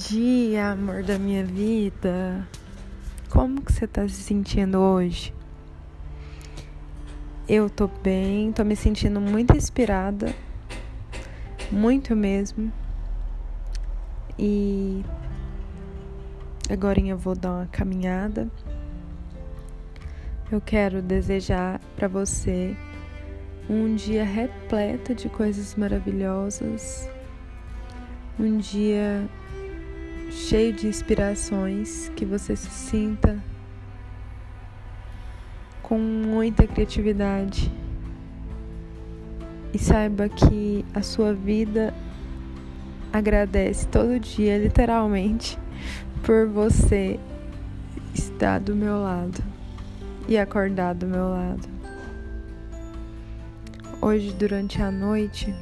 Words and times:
dia, 0.00 0.70
amor 0.70 1.02
da 1.02 1.18
minha 1.18 1.44
vida. 1.44 2.48
Como 3.28 3.60
que 3.60 3.72
você 3.72 3.86
tá 3.86 4.08
se 4.08 4.14
sentindo 4.14 4.78
hoje? 4.78 5.34
Eu 7.48 7.68
tô 7.68 7.86
bem, 7.86 8.50
tô 8.52 8.64
me 8.64 8.74
sentindo 8.74 9.20
muito 9.20 9.56
inspirada. 9.56 10.34
Muito 11.70 12.16
mesmo. 12.16 12.72
E 14.38 15.04
agora 16.70 17.00
eu 17.00 17.18
vou 17.18 17.34
dar 17.36 17.52
uma 17.52 17.66
caminhada. 17.66 18.48
Eu 20.50 20.60
quero 20.60 21.02
desejar 21.02 21.80
para 21.94 22.08
você 22.08 22.76
um 23.68 23.94
dia 23.94 24.24
repleto 24.24 25.14
de 25.14 25.28
coisas 25.28 25.74
maravilhosas, 25.74 27.08
um 28.38 28.56
dia 28.56 29.28
cheio 30.30 30.72
de 30.72 30.86
inspirações, 30.86 32.10
que 32.14 32.24
você 32.24 32.54
se 32.54 32.70
sinta 32.70 33.42
com 35.82 35.98
muita 35.98 36.66
criatividade 36.66 37.70
e 39.74 39.78
saiba 39.78 40.28
que 40.28 40.84
a 40.94 41.02
sua 41.02 41.34
vida 41.34 41.92
agradece 43.12 43.86
todo 43.88 44.18
dia, 44.20 44.56
literalmente, 44.56 45.58
por 46.22 46.46
você 46.46 47.18
estar 48.14 48.60
do 48.60 48.74
meu 48.74 49.02
lado 49.02 49.42
e 50.28 50.38
acordar 50.38 50.94
do 50.94 51.06
meu 51.06 51.28
lado. 51.28 51.68
Hoje, 54.00 54.32
durante 54.32 54.80
a 54.80 54.90
noite, 54.90 55.54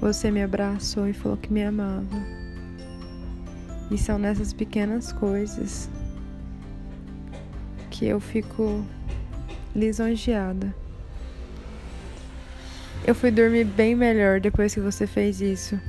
você 0.00 0.30
me 0.30 0.42
abraçou 0.42 1.08
e 1.08 1.12
falou 1.12 1.36
que 1.36 1.52
me 1.52 1.64
amava. 1.64 2.45
E 3.90 3.96
são 3.96 4.18
nessas 4.18 4.52
pequenas 4.52 5.12
coisas 5.12 5.88
que 7.90 8.04
eu 8.04 8.18
fico 8.18 8.84
lisonjeada. 9.74 10.74
Eu 13.06 13.14
fui 13.14 13.30
dormir 13.30 13.64
bem 13.64 13.94
melhor 13.94 14.40
depois 14.40 14.74
que 14.74 14.80
você 14.80 15.06
fez 15.06 15.40
isso. 15.40 15.80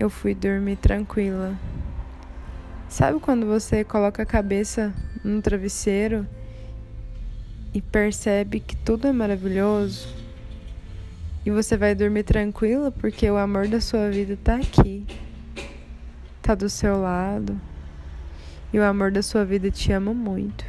Eu 0.00 0.08
fui 0.08 0.34
dormir 0.34 0.76
tranquila. 0.76 1.54
Sabe 2.88 3.20
quando 3.20 3.44
você 3.44 3.84
coloca 3.84 4.22
a 4.22 4.26
cabeça 4.26 4.94
no 5.22 5.42
travesseiro 5.42 6.26
e 7.74 7.82
percebe 7.82 8.60
que 8.60 8.74
tudo 8.74 9.06
é 9.06 9.12
maravilhoso? 9.12 10.08
E 11.44 11.50
você 11.50 11.76
vai 11.76 11.94
dormir 11.94 12.22
tranquila 12.22 12.90
porque 12.90 13.30
o 13.30 13.36
amor 13.36 13.68
da 13.68 13.80
sua 13.80 14.10
vida 14.10 14.38
tá 14.42 14.56
aqui 14.56 15.04
tá 16.46 16.54
do 16.54 16.70
seu 16.70 17.00
lado 17.00 17.60
e 18.72 18.78
o 18.78 18.84
amor 18.84 19.10
da 19.10 19.20
sua 19.20 19.44
vida 19.44 19.68
te 19.68 19.90
ama 19.90 20.14
muito. 20.14 20.64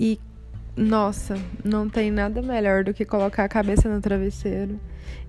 E 0.00 0.18
nossa, 0.74 1.36
não 1.62 1.86
tem 1.86 2.10
nada 2.10 2.40
melhor 2.40 2.84
do 2.84 2.94
que 2.94 3.04
colocar 3.04 3.44
a 3.44 3.48
cabeça 3.48 3.88
no 3.88 4.00
travesseiro 4.00 4.80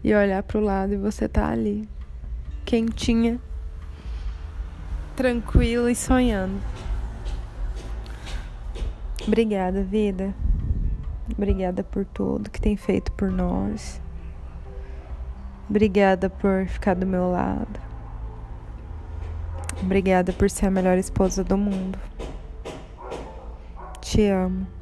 e 0.02 0.14
olhar 0.14 0.42
para 0.44 0.58
o 0.58 0.64
lado 0.64 0.94
e 0.94 0.98
você 0.98 1.28
tá 1.28 1.50
ali, 1.50 1.90
quentinha, 2.64 3.38
tranquila 5.16 5.92
e 5.92 5.96
sonhando. 5.96 6.62
Obrigada, 9.28 9.84
vida. 9.84 10.34
Obrigada 11.30 11.84
por 11.84 12.06
tudo 12.06 12.50
que 12.50 12.62
tem 12.62 12.78
feito 12.78 13.12
por 13.12 13.30
nós. 13.30 14.02
Obrigada 15.70 16.30
por 16.30 16.66
ficar 16.68 16.96
do 16.96 17.06
meu 17.06 17.32
lado. 17.32 17.80
Obrigada 19.82 20.34
por 20.34 20.50
ser 20.50 20.66
a 20.66 20.72
melhor 20.72 20.98
esposa 20.98 21.44
do 21.44 21.58
mundo. 21.58 21.98
Te 24.02 24.28
amo. 24.30 24.79